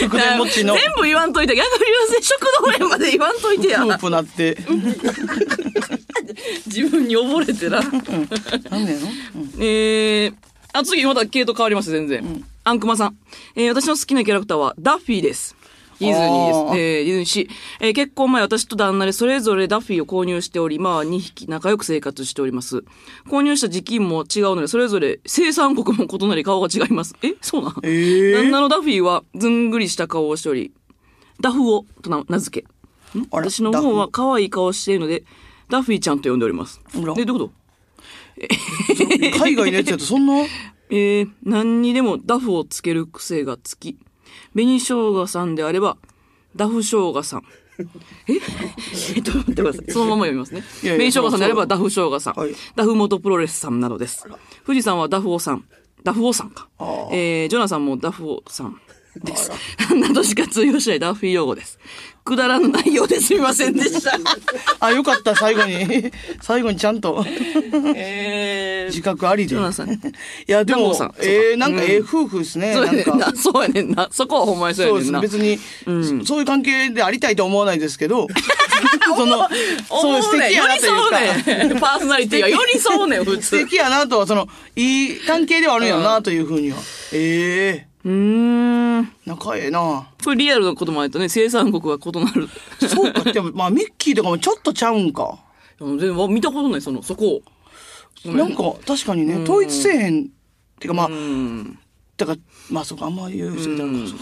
[0.00, 0.74] 食電持ちの。
[0.74, 1.84] 全部言わんといて、逆流
[2.16, 3.80] 性食道炎まで言わんといてや。
[3.80, 3.88] フ。
[3.88, 4.56] ープなって。
[6.66, 7.80] 自分に溺れてな。
[7.80, 9.06] なんだよの、
[9.36, 9.52] うん。
[9.60, 10.34] えー、
[10.72, 12.44] あ、次また系統変わります、全然。
[12.64, 13.16] アンクマさん。
[13.56, 15.56] えー私の好きなキャラクターはダッフィーです。
[16.00, 16.58] ディズニーです。
[16.58, 17.48] えーディズニーシー。
[17.80, 22.84] えー結婚前私と旦那でそれぞれダッフィーを購入しており、まあ2匹仲良く生活しております。
[23.28, 27.14] 購入した時期も違うので、それぞれ生産国も異なり顔が違います。
[27.22, 27.74] えそうなん？
[27.82, 30.72] えー旦那のダッフィーはずんぐりした顔をしており、
[31.40, 32.68] ダフオと名名付け。
[33.30, 35.24] 私の方は可愛い顔をしているので、
[35.70, 36.80] ダッフィーちゃんと呼んでおります。
[36.94, 37.50] で、どういうこと？
[39.38, 40.44] 海外のやつやとそんな？
[40.90, 43.96] えー、何にでもダフをつける癖がつき、
[44.54, 45.96] 紅生姜さんであれば、
[46.56, 47.42] ダフ生姜さん。
[48.26, 48.32] え？
[49.16, 49.90] えっと、待ってください。
[49.92, 50.62] そのまま読みますね。
[50.80, 52.34] 紅生姜さんであればダフ生姜さん。
[52.34, 54.26] はいダフ元プロレスさんなどです。
[54.66, 55.64] 富士山はダフオさん。
[56.04, 56.68] ダフオさんか。
[57.12, 58.80] えー、ジョナさんもダフオさん。
[59.16, 59.50] です。
[59.94, 61.78] などしか通用しないダッフィー用語です。
[62.28, 64.18] くだらぬ内容ですみませんでした。
[64.80, 66.12] あ、よかった、最後に。
[66.42, 67.24] 最後にちゃんと。
[67.94, 69.56] えー、自覚ありで。
[69.56, 69.58] い。
[70.46, 72.74] や、でもえー、なんかええ夫婦ですね。
[72.74, 73.32] そうやねんな。
[73.34, 74.08] そうやねんな。
[74.12, 74.98] そこはほんまにそう。
[74.98, 75.20] やねんな。
[75.20, 75.58] 別に、
[76.26, 78.26] そういう関係でありたいとは思わないですけど、
[79.16, 79.48] その、
[79.88, 83.42] そう素敵やなというか、パーソナリティが寄り添うねん、普通。
[83.42, 86.76] 素敵やなとは、その、いい関係ではあるんやろなというふうには。
[87.12, 89.12] ええうーん。
[89.26, 92.48] 仲ええなこれリアルなこともあるとね、生産国は異なる。
[92.88, 95.38] そうか、でも、まあ、ミッキーとかもちょっとちゃうんか。
[95.78, 97.42] でも見たことない、その、そこ
[98.24, 98.32] を。
[98.32, 100.22] なんか、確かにね、統一せえへん。
[100.24, 100.26] っ
[100.80, 101.78] ていうか、まあう、ん。
[102.16, 102.38] だから、
[102.70, 104.18] まあ、そうか、あんまり言う人いたらそう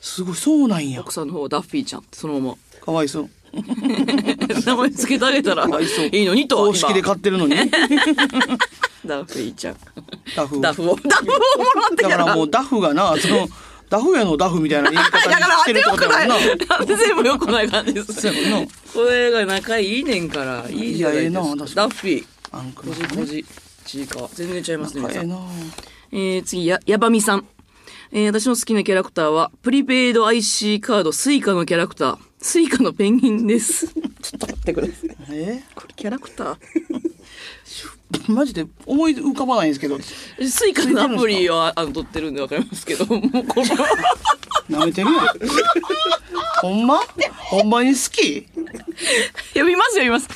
[0.00, 1.00] すごい、そうなんや。
[1.00, 3.30] 奥さんの方はダッフィーちゃんって、そのまかわいそう。
[3.52, 3.62] ま。
[4.66, 5.68] 名前つけてあげたらい
[6.12, 7.56] いいのにとは公式で買ってるのに？
[9.06, 9.76] ダッフィーちゃん。
[10.36, 10.60] ダフ。
[10.60, 11.26] ダフを、ダフを
[11.58, 12.08] もらってか。
[12.08, 13.48] だかららもうダフがな、その、
[13.88, 15.18] ダフやのダフみたいな言い方
[15.60, 16.96] してるってことやもんな。
[16.96, 18.28] 全部良くない感じです。
[18.92, 21.40] これが仲いいねんから、いいじゃないですか。
[21.74, 22.24] ダッフィー。
[22.74, 23.44] ここじこじ。
[23.86, 24.28] ちいかわ。
[24.34, 25.72] 全然ちゃいますね、皆さん。
[26.12, 27.46] え次、や、やばみさん。
[28.12, 32.27] えー、私の好きなキャラクターは、プリペイド IC カード、スイカのキャラクター。
[32.40, 33.88] スイカのペンギンです。
[34.22, 35.16] ちょっと待ってください。
[35.30, 35.62] え？
[35.74, 36.56] これキャラクター
[38.32, 43.86] マジで思い浮かばないんですけど、 Suica のアプリをあの撮ってるんでわかりますけど、もうこれは、
[44.70, 45.26] 舐めてるやん。
[46.62, 47.00] ほんま？
[47.36, 48.46] ほんまに好き？
[49.50, 50.28] 読みます読みます。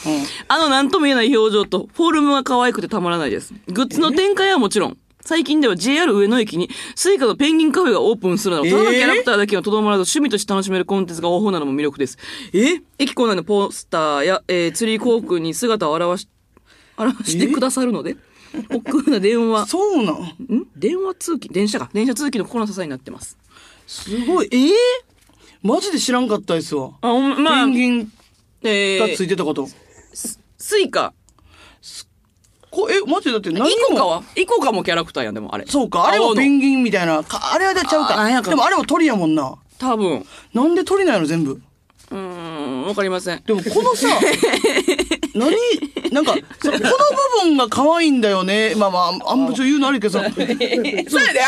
[0.49, 3.55] あの何とも言えない表情と、フォルムが可愛くてたまらないです。
[3.69, 12.19] グッズの展開はもちろん、最近では JR 上野駅に Suica のペンギンカフェがオープンするなど、ただのキャラクターだけにとどまらず趣味として楽しめるコンテンツが豊富なのも魅力です。
[12.53, 12.83] え？
[12.99, 16.29] 駅構内のポスターや、えー、吊り広告に姿を現し、
[16.97, 18.17] 表してくださるので、
[18.71, 20.15] 億劫な電話、そうなん？
[20.17, 20.67] ん？
[20.77, 21.89] 電話通勤電車か。
[21.93, 23.39] 電車通勤の心の支えになってます。
[23.87, 24.49] すごい。
[24.51, 24.73] ええ
[25.63, 26.91] マジで知らんかったですわ。
[27.01, 28.13] あ、ほんまあペンギン
[28.65, 29.69] 絵がついてたこと。
[30.13, 31.15] スイカ。
[32.73, 34.09] これ、マジでだって何イコカも。
[34.11, 34.23] は？
[34.35, 35.67] イコカもキャラクターやん、でもあれ。
[35.67, 37.23] そうか、あれもペンギンみたいな。
[37.23, 38.43] かあれはちゃうか。
[38.51, 39.55] でもあれも鳥やもんな。
[39.79, 40.25] 多分。
[40.55, 41.61] なんで鳥なの全部。
[42.11, 43.43] うーん、わかりません。
[43.45, 44.07] でもこのさ、
[45.35, 45.51] 何
[46.13, 46.89] なんか、そこの部
[47.45, 48.75] 分が可愛いんだよね。
[48.77, 50.47] まあまあ、あんまちょ言うのあるけど さ、シンプル
[51.11, 51.41] それで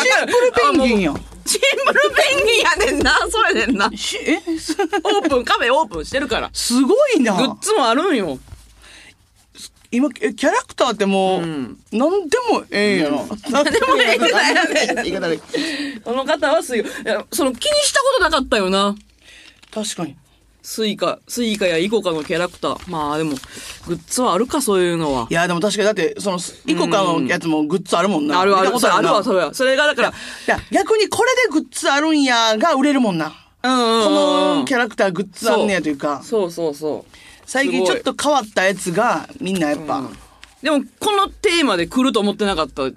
[0.55, 1.15] ペンギンやん。
[1.47, 3.91] シンプルペンギンやねんな、それでんな。
[3.95, 4.41] しえ？
[4.59, 6.51] す オープン、カフェオープンしてるから。
[6.53, 7.35] すごいな。
[7.35, 8.39] グッズもあるんよ。
[9.95, 13.17] 今、えキャラクターってもう、んなんでもええんやな。
[13.51, 15.39] なんでもええんやね言い方で。
[16.05, 16.89] この方はスイカ。
[16.89, 18.95] いや、その気にしたことなかったよな。
[19.73, 20.17] 確かに。
[20.63, 22.91] スイカ、スイカやイコカのキャラクター。
[22.91, 23.33] まあでも、
[23.87, 25.27] グッズはあるか、そういうのは。
[25.31, 28.41] いや、でも確かにだって、その、イコカのやつもグッズあるもんな。
[28.41, 29.53] あるある、あるわ、それは。
[29.53, 30.13] それがだから、い
[30.47, 33.27] や、逆にこれでグッズあるんやが売れるもんな。
[33.27, 33.31] うん。
[33.33, 37.13] このキャラクターグッズあんねやというか、そうそうそう。
[37.47, 40.09] 最近ちょっと変わったやつがみんなやっぱ、
[40.63, 42.93] でも、このテーマで来ると思ってなかった1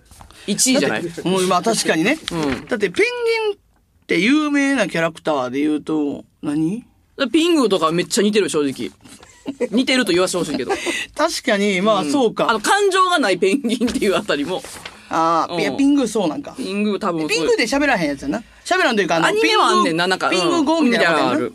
[0.47, 1.03] 位じゃない？
[1.25, 2.17] もうまあ確かにね。
[2.31, 3.05] うんだってペン
[3.49, 6.85] ギンって有名なキャラクターで言うと、何？
[7.31, 8.91] ピングとかめっちゃ似てる、正直。
[9.71, 10.71] 似てると言わせてほしいけど。
[11.15, 12.49] 確かに、まあそうか。
[12.49, 14.61] あの、感情がないペンギンっていうあたりも、
[15.09, 16.53] ああ、ピングそうなんか。
[16.57, 18.43] ピング多分ピングで喋らへんやつやな。
[18.65, 21.53] 喋らんというか、アニメはあんねんななんかピング語みたいなのある。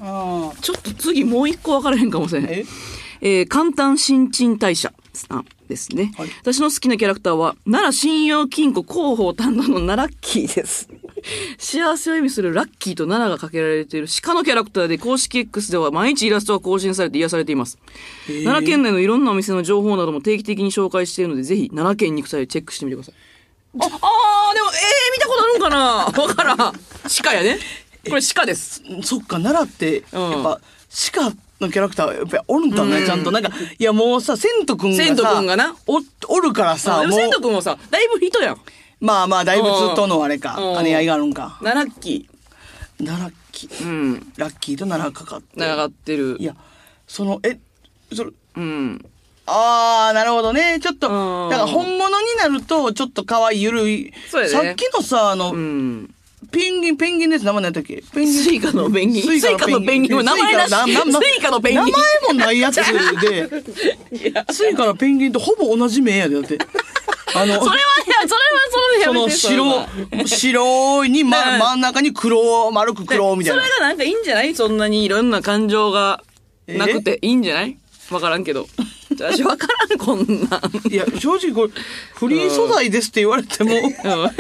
[0.61, 2.49] ちょっと次もう一個分からへんかもしれへん。
[2.51, 2.65] え？
[3.23, 10.89] えー簡単新陳代謝さんですね、はい私の好きなキャラクターは、奈良信用金庫広報担当の奈良ッキーです。
[11.57, 17.79] 幸せを意味するラッキーと奈良がかけられている鹿のキャラクターで公式 X では毎日イラストが更新されて癒されています。
[18.45, 23.15] 奈良県内のいろんなお店の情報なども定期的に紹介しているので、ぜひ奈良県に行く際チェックしてみてください。
[23.81, 25.77] あ、あー、でも、えー、見たことあるんかな？
[26.23, 26.59] わからん。
[27.23, 27.59] 鹿やね。
[28.09, 28.83] これ鹿です。
[29.03, 30.61] そっか、奈良って、うんやっぱ、
[31.13, 31.23] 鹿
[31.61, 33.31] のキャラクター、やっぱりおるんだね、ちゃんと。
[33.31, 38.61] なんか、いやもうさ、セントくんがさ、セントくんがなお、おるからさ、でも、もうセント君もさ、だいぶ人やん。
[39.01, 40.81] まあまあ、大仏とのあれかう。
[40.83, 41.59] ん姉愛があるんか。
[41.63, 42.29] 奈良キ
[43.01, 43.71] ラッキー。
[43.71, 43.85] ー。
[43.85, 44.33] うん。
[44.37, 45.59] ラッキーと奈良かかって。
[45.59, 46.45] 長がってるい。
[46.45, 46.55] や、
[47.09, 47.59] その、え、
[48.15, 49.05] それ、うん。
[49.55, 50.79] あー、なるほどね。
[50.81, 54.13] ちょっと、うんだから本物になると、ちょっと可愛い、ゆるい。
[54.31, 56.15] そうやねさっきのさ、あの、うん。
[56.51, 57.45] ペンギン、ペンギンです。
[57.45, 58.03] 名前何やったっけ？
[58.13, 58.35] ペンギン。
[58.35, 59.23] スイカのペンギン。
[59.23, 60.71] スイカのペンギンは名前なし。
[60.71, 60.75] ス
[61.39, 61.85] イカのペンギン。
[61.85, 62.83] 名前もないやつで、
[64.31, 66.59] いや、スイカのペンギンとほぼ同じ目やで、だって。
[67.35, 67.77] あの、それは、い
[68.11, 69.89] や、それはそれでやめてそれは
[70.27, 73.75] 白、白に、ま、ね真ん中に黒、丸く黒みたいなそれ。
[73.75, 74.55] がなんかいいんじゃない？
[74.55, 76.23] そんなにいろんな感情が
[76.67, 77.79] なくていいんじゃない？
[78.11, 78.67] わからんけど。
[79.17, 80.93] 私わからん、こんなん。
[80.93, 81.83] いや、正直これ、
[82.15, 84.31] フリー素材ですって言われても、うん甘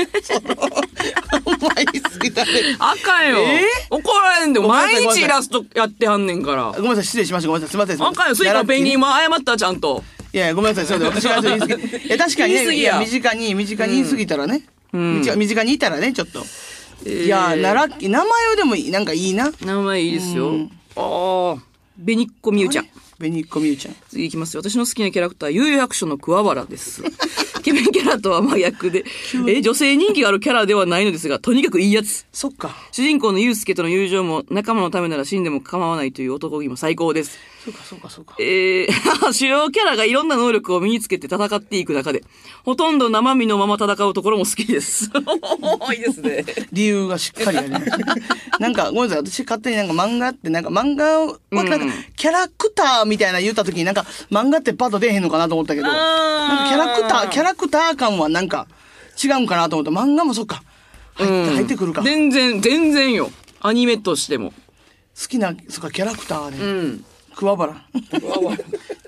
[1.82, 2.50] いすぎだね。
[2.78, 3.38] あかんよ。
[3.38, 3.62] え？
[3.90, 6.72] 怒られんで、ごめんなさい毎日イラストやってはんねんから。
[6.72, 7.48] ごめんなさい、失礼しました。
[7.48, 7.72] ごめんなさい。
[7.72, 8.06] すみません。
[8.06, 10.02] あかんよ、スイカのペンギンも謝ったちゃんと。
[10.32, 10.86] いやごめんなさい。
[10.86, 11.74] そうだ、私が言い過ぎ。
[12.06, 12.66] いや、確かにね、
[13.00, 14.62] 身近に、身近に言い過ぎたらね。
[14.96, 16.44] ん身近にいたらね、ちょっと。
[17.04, 19.52] えーいや、奈良、名前はでもいい、なんかいいな。
[19.60, 20.52] 名前いいですよ。
[20.96, 21.62] ああ。
[21.98, 22.88] ベニッコミュウちゃん。
[23.22, 23.94] 紅子みゆちゃん。
[24.08, 24.62] 次いきますよ。
[24.62, 27.02] 私の好きなキャラクター、幽遊白書の桑原です。
[27.02, 29.04] イ ケメンキャラとは真逆で、
[29.46, 32.26] え女性人気があるキャラではないのですが、とにかくいいやつ。
[32.32, 32.76] そっか。
[32.90, 37.38] 主人公のユウスケとの友情も仲間のためなら死んでも構わないという男気も最高です。
[37.64, 38.34] そうか、そうか、そうか。
[38.40, 38.90] えー、
[39.32, 42.24] 主要キャラがいろんな能力を身につけて戦っていく中で、
[42.64, 45.10] ほとんど生身のまま戦うところも好きです。
[45.92, 46.44] いいですね。
[46.72, 47.86] 理由がしっかりあります。
[48.58, 49.18] なんか、ごめんなさい。
[49.18, 51.78] 私勝手になんか漫画って、なんか漫画は、なんか
[52.16, 58.66] キャラクターみたいな言った時になんか漫画ってパッと出えへんのかなと思ったけど、なんかキャラクター、キャラクター感はなんか
[59.22, 59.92] 違うんかなと思った。
[59.92, 60.64] 漫画もそっか。
[61.14, 62.00] 入って、入ってくるか。
[62.00, 63.30] 好全然、全然よ。
[63.60, 64.52] アニメとしても。
[65.28, 66.58] きな、そっか、キャラクターで。
[66.58, 67.04] うん。
[67.34, 67.74] 桑原。
[67.94, 68.00] め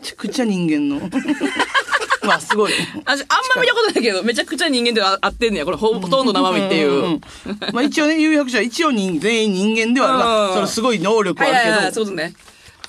[0.02, 1.10] ちゃくちゃ人間の。
[2.24, 2.72] まあ、すごい。
[3.04, 5.64] 私、あんま見たことないけど、めちゃくちゃ人間では合ってんねや。
[5.66, 6.92] これほ、ほとんど生身っていう。
[6.92, 7.20] んん
[7.72, 12.34] まあ一応ね、有白書は一応人全員人間ではあるが、うんそのすごい能力ははいあはいはい、るけど、そうですね。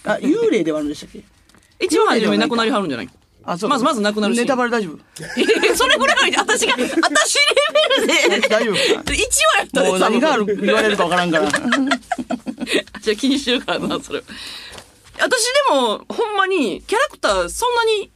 [0.05, 1.21] あ、幽霊ではあるんでしたっけ？
[1.85, 3.09] 一番初め亡くなりはるんじゃない？
[3.47, 4.37] あ、そうまず、まず亡くなるし。
[4.39, 4.97] ネタバレ大丈夫？
[5.67, 8.47] え それぐらいは私が、私レベルで。
[8.47, 11.49] 大丈夫か？1話やったでもう何がある、言われるかわからんから。
[13.01, 14.23] じゃあ気にしてるからな、それ。
[15.19, 18.11] 私でも、ほんまに、キャラクターそんなに、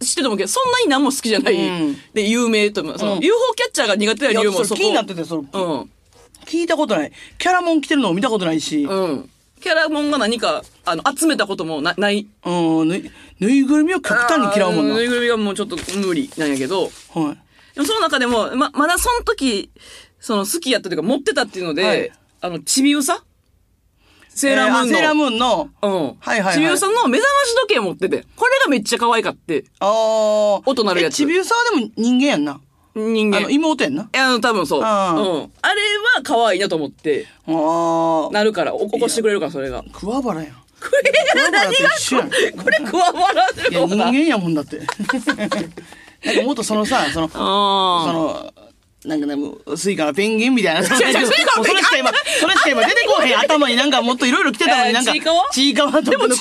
[0.00, 1.54] 知ってると思うけど、そんなに何も好きじゃない。
[1.54, 2.98] うんで、有名と思う。
[2.98, 4.80] その、うん UFO キャッチャーが苦手な理由もそこ。
[4.80, 5.90] れ気になってて、その、うん。
[6.44, 7.12] 聞いたことない。
[7.38, 9.30] キャラモン着てるのも見たことないし、うん。
[9.60, 12.26] キャラモンが何か、あの、集めたこともなない。
[12.44, 14.94] うん、ぬいぬいぐるみを極端に嫌うもんな。
[14.94, 16.90] ぬいぐるみがもうちょっと無理なんやけど、はい。
[17.74, 19.70] でもその中でも、ま、まだその時、
[20.20, 23.24] その好きやったというか持ってたっていうので、はいあの、ちびうさ
[24.34, 24.94] セーラームーンの。
[24.94, 25.90] セーラームーンの、うん。
[25.92, 30.62] はいはいはいちびうさの目覚まし時計持ってて、これがめっちゃ可愛かって、あー。
[30.68, 32.60] 音鳴るやつえちびうさはでも人間やんな。
[32.94, 33.38] 人間。
[33.38, 34.02] あの、妹やんな。
[34.02, 34.80] いや、多分そう。
[34.80, 34.84] うん。
[34.84, 35.82] あれ
[36.16, 38.32] は可愛いなと思って、あー。
[38.32, 39.84] なるから、お起こしてくれるから、それが。
[39.92, 40.52] 桑原やん。
[40.52, 40.60] こ
[41.02, 42.62] れが何が。
[42.62, 44.80] これ、クワバラでいや、人間やもんだって。
[46.24, 48.52] なんかもっとそのさ、その、そあの、
[49.04, 50.82] なんかね、もうスイカのペンギンみたいな。
[50.82, 51.74] それしか今、そ
[52.46, 53.38] れしか今出てこへん。
[53.38, 55.44] 頭になんかもっといろいろ来てたのになんか、えーちいかわ？
[55.52, 56.36] ちいかわとかわもまん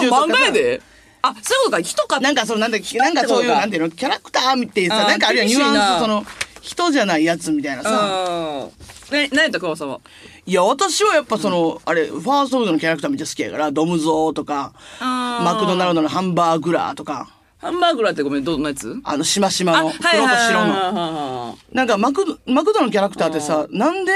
[0.00, 0.82] じゅうとかさ漫画やで。
[1.22, 2.20] あ、そういうことか、人か。
[2.20, 6.24] なんかその、なんだ、なんかそういう、なんていうの、キャラクターみたいなさ、なんかあるいはニュアンス、その、
[6.60, 8.68] 人じゃないやつみたいなさ。
[9.10, 10.00] 何やった、クワさんは？
[10.44, 17.28] いや、私はやっぱその、あれ、ファーストフードのキャラクターめっちゃ好きやから、ドムゾーとか、マクドナルドのハンバーグラーとか、
[17.58, 19.00] ハンバーグラーってごめん、どんなやつ？
[19.02, 20.92] あの、しましまの、黒と白の。
[20.92, 21.58] の。
[21.72, 24.12] なんかマクド、マクドのキャラクターってさ、なんで、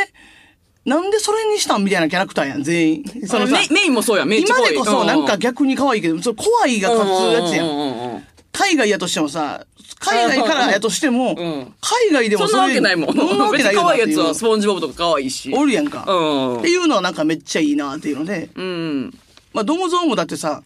[0.85, 3.05] なんでそれにしたんみたいなキャラクターやん、全員。
[3.27, 4.75] そのさメ、メインもそうやん、めっちゃ可愛い。
[4.75, 7.65] 今でこそなんか逆に可愛いけど、その怖いが勝つやつや。
[7.65, 8.23] うん
[8.55, 9.67] 海外やとしてもさ、
[9.99, 11.35] 海外からやとしても、ん
[11.81, 13.17] 海外でもそんなわけないもん。
[13.17, 15.51] そんなわけない可愛いやつはスポンジボブとか可愛いし。
[15.55, 16.05] おるやんか。
[16.07, 19.11] うんっていうのはなんかめっちゃいいなっていうので、うん。
[19.55, 20.63] まあ、ドムゾウもだってさ、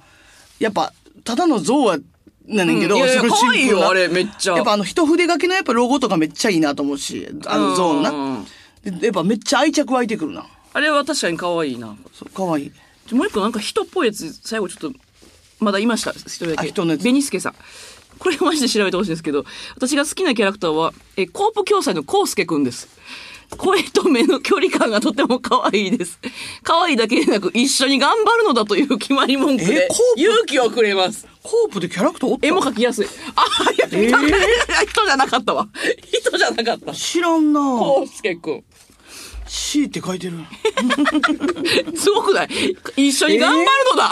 [0.58, 1.98] やっぱ、ただのゾウは、
[2.46, 8.44] なんねんけど、うんいやいよあれめっちゃやっぱあの、一筆書きのやっぱロゴとかめっちゃいいなと思うし、あのゾウのうん
[8.84, 8.98] な。
[8.98, 10.46] でやっぱめっちゃ愛着湧いてくるな。
[10.72, 11.96] あれは確かに可愛いな。
[12.12, 12.70] そう、かわい
[13.12, 14.98] もう一個なんか人っぽいやつ、最後ちょっと、
[15.58, 16.12] まだいました。
[16.12, 16.60] 一人だけ。
[16.60, 17.54] あ人のやつベニスケさん。
[18.18, 22.88] これマジで調べてほしいんですけど、私が好きなキャラクターは、え、コープ共済のコウスケくんです。
[23.56, 26.18] 声と目の距離感がとても可愛いです。
[26.62, 31.26] 可愛いだけでなく、一緒に頑張るのだという決まり文句えで勇気をくれます。
[31.42, 32.46] コープでキャラクターおった？
[32.46, 33.06] 絵も描きやすい。
[33.36, 34.08] あ、いや、えー？
[34.88, 35.68] 人じゃなかったわ。
[36.12, 36.92] 人じゃなかった。
[36.92, 38.64] 知らんなコウスケくん。
[39.56, 40.34] C って書いてる。
[41.96, 42.48] すごくない？
[42.96, 44.10] 一緒に頑張るのだ、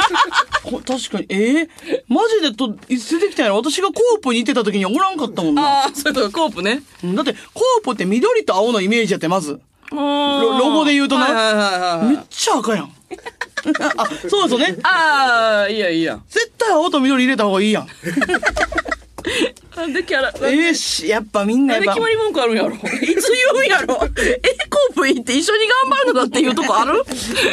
[0.64, 1.68] こ確かに、えー、
[2.08, 5.62] マジでと、出てきたんやろ私がコープに行ってた時におらんかったもんな。
[5.82, 6.82] ああ、そういうことコープね。
[7.04, 9.60] だって、コープって緑と青のイメージやって、まず。
[9.92, 9.98] ロ
[10.58, 12.92] ロゴで言うとなはいはいはいはいめっちゃ赤やん。
[13.98, 14.76] あ、そうそうね。
[14.82, 16.18] ああ、いいやいいや。
[16.30, 17.86] 絶対青と緑入れた方がいいやん。
[19.76, 22.00] なんでキャラ、えーし、やっぱみんなやっぱ決。
[22.00, 22.74] まり文句あるんやろ？
[22.74, 23.12] いつ言
[23.54, 23.94] うんやろ？
[23.94, 27.02] え、コープ行って一緒に頑張るのだっていうとこある？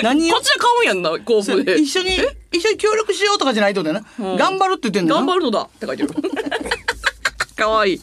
[0.03, 1.79] 何こっちで買うんやんな、コープで。
[1.79, 2.17] 一緒に、
[2.51, 4.37] 一緒に協力しようとかじゃないってことだよな。
[4.37, 5.15] 頑張るって言ってんだ。
[5.15, 6.09] 頑張るのだって書いてる。
[7.55, 7.99] かわいい。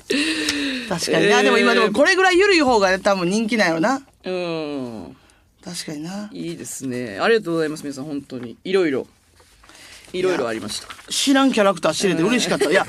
[0.89, 1.39] 確かにな。
[1.39, 4.03] えーでも今でもこれぐらい緩い方が多分人気なんやろな。
[4.25, 5.17] うん。
[5.65, 6.29] 確かにな。
[6.33, 7.19] いいですね。
[7.21, 8.57] ありがとうございます、皆さん、本当に。
[8.65, 9.07] いろいろ。
[10.15, 10.89] いろいろありました。
[11.11, 12.71] 知らんキャラクター知れて嬉しかった。
[12.71, 12.87] いや、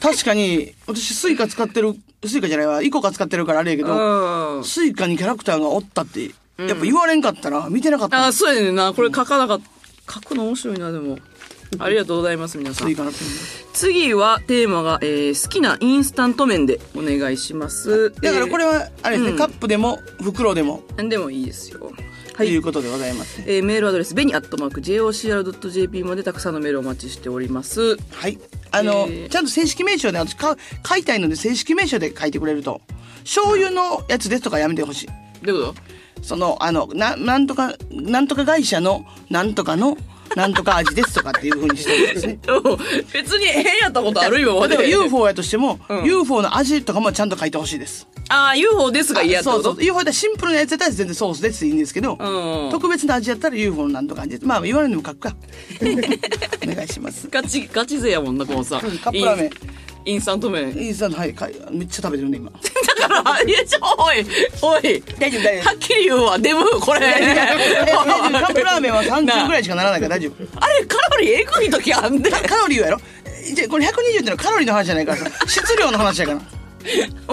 [0.00, 4.64] 確かに、私スイカ使ってる、スイカじゃないわ、イコカ使ってるからあれやけど、うん。
[4.64, 6.24] スイカにキャラクターがおったって、
[6.58, 8.26] やっぱ言われんかったら見てなかった。
[8.26, 8.92] あ、そうやねんな。
[8.92, 9.60] これ書かなかっ
[10.06, 10.12] た。
[10.14, 11.18] 書くの面白いな、でも。
[11.78, 12.96] ありがとうございます、皆さんスイ。
[12.96, 13.20] カのペン
[13.72, 18.12] 次はテーマが、えー好きなインスタント麺でお願いします。
[18.22, 21.92] だからこれは、あれですね、うんカップでも袋でも、えーでもいいですよ。
[22.36, 22.62] はというい。
[22.62, 23.44] ことでございますね。
[23.48, 27.96] えーメールアドレス、ベニアットマーク JOCR.jp までたくさんのメールをお待ちしております。
[28.12, 28.38] はい。
[28.70, 32.80] あの、えーちゃんと正式名称で、私か書いたいので正式名称で書いてくれると、
[33.24, 35.06] 醤油のやつですとかやめてほしい。
[35.46, 35.74] どういうこ
[36.22, 39.96] その、あの、な、なんとか、なんとか会社の、なんとかの、
[40.34, 42.38] なんとか味ですとかっていう風にしてるんですね。
[43.12, 44.66] 別に変やったことあるよ。
[44.66, 48.06] 例えば UFO やとしても、うん UFO の味とかもちゃんと書いてほしいです。
[48.28, 49.62] ああ、UFO ですが嫌ってこと？
[49.62, 49.84] そうそう。
[49.84, 54.46] UFO やったらシンプルなやつやったら全然ソースですでいいんですけど、うん特別な味やったら UFO のなんとか味です。
[54.46, 55.36] まあ言われるのも書くか。
[55.82, 57.28] お願いします。
[57.30, 58.80] ガチ、ガチ勢やもんな、このさ。
[59.02, 59.50] カップラーメンイン
[60.06, 60.68] インスタント麺。
[60.76, 62.50] インスタントはい、かいめっちゃ食べてるね、今。
[62.50, 64.24] だから、いや、ちょ、おい、
[64.62, 65.02] おい。
[65.18, 67.00] 大丈夫、大丈はっきり言うわ、デブ、これ。
[67.00, 68.38] 夫。
[68.38, 70.44] カップラーメンは30ぐらいしかならないから大丈夫。
[70.60, 72.30] あれ、カロリーえぐい時あんで？
[72.30, 73.00] カカロリーはやろ？
[73.54, 76.40] じゃこれ120ってのはカロリーの話じゃないからさ、 質量の話やから。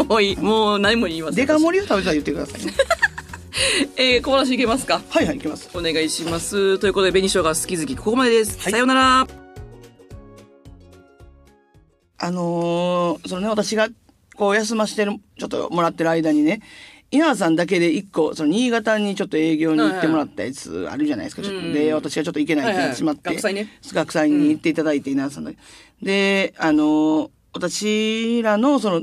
[0.10, 1.36] おい、もう何も言いません。
[1.36, 2.74] デカ盛りを食べたら言ってくださいね。
[3.98, 5.00] えー、小話いけますか？
[5.10, 5.70] はいはい、いきます。
[5.76, 6.80] お願いします。
[6.80, 8.58] ということで、紅生姜好き好き、ここまでです。
[8.60, 9.43] はいさようなら。
[12.24, 13.90] あのーそのね、私が
[14.36, 16.62] こう休ましてる、ちょっともらってる間にね、
[17.12, 21.42] 稲葉さんだけで一個、その新潟にちょっと営業に行ってもらったやつあるじゃないですか。
[21.42, 23.30] ちょっとうんで、私がちょっと行けないってなってしまって。
[23.30, 25.58] はいはい学祭ね学祭に行っていただいて、稲葉さんで。
[26.02, 29.02] で、あのー私らのその、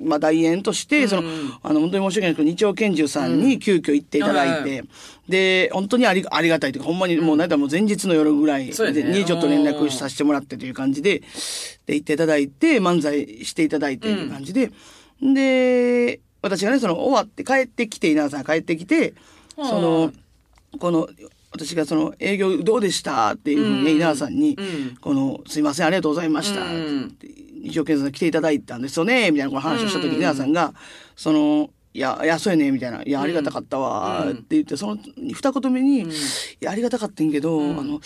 [0.00, 1.22] まあ、大演として、その、
[1.62, 4.84] あの、本当に申し訳ないですけど、日曜拳銃さんに急遽行っていただいはいて、
[5.28, 11.22] で、本当にありありがたいというか、ほんまにもう、なんだもう前日の夜ぐらいにちょっと連絡させてもらってという感じで、
[11.86, 14.70] で、行っていただいて、漫才していただいてという感じで、
[15.20, 19.14] で、私がね、その、終わって帰ってきて、稲田さん帰ってきて、
[19.56, 20.12] その、
[20.78, 21.08] この、
[21.50, 24.96] 私がその営業どうでしたっていうふうにね、稲田さんに、うん。
[25.00, 26.62] この、すいません、ありがとうございました。
[26.62, 27.04] うん。
[27.06, 27.26] って
[27.68, 30.74] 一生懸命来ていただいたんですよね、みたいなこの話をした時に、稲田さんが、
[31.16, 33.02] その、いや、いや、そうやね、みたいな。
[33.02, 34.30] いや、ありがたかったわ、うん。
[34.30, 36.06] って言って、その二言目に、い
[36.60, 38.00] や、ありがたかったんけど、あの、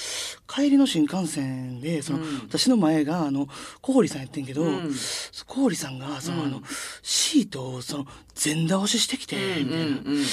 [0.46, 3.48] 帰りの新幹線で、その、私の前が、あの、
[3.80, 4.90] 小堀さんやってんけど、ん。
[5.46, 6.62] 小堀さんが、その、あの、
[7.02, 8.06] シートを、その、
[8.42, 9.74] 前倒ししてきて、みたいな。
[9.74, 10.24] うんうん。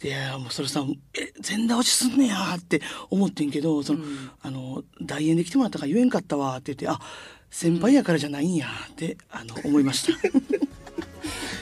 [0.00, 4.00] でいや、もうそれさ、え、前倒しすんねやって思ってんけど、その、
[4.42, 7.00] あの、大演で来てもらったから言えんかったわって言って、あ、
[7.56, 10.12] 先輩やからじゃないんやって、あの、思いました。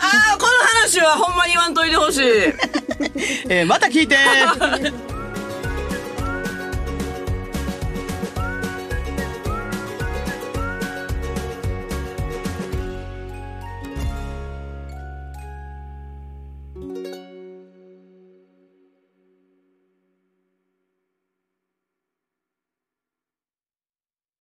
[0.01, 0.49] ああ、この
[0.83, 2.23] 話はほんまに言わんといてほしい。
[3.49, 4.17] えーまた聞いて